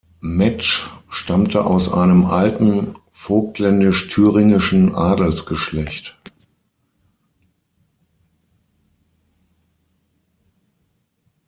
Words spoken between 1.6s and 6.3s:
aus einem alten vogtländisch-thüringischen Adelsgeschlecht.